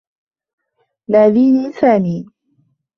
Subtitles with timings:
[1.07, 2.25] ناديني سامي.